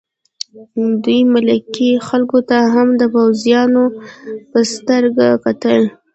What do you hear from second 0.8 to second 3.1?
دوی ملکي خلکو ته هم د